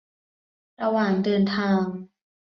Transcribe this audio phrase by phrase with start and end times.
[0.81, 1.81] ระหว่างเดินทาง